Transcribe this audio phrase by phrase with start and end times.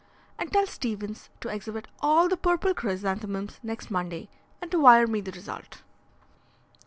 [0.39, 5.21] And tell Stevens to exhibit all the purple chrysanthemums next Monday and to wire me
[5.21, 5.83] the result."